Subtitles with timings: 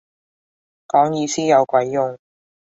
[0.87, 2.17] 講意思有鬼用